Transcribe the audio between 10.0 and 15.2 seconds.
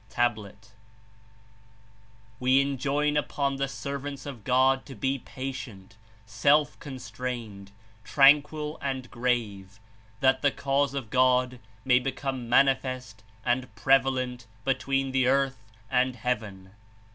that the Cause of God may become manifest and prevalent between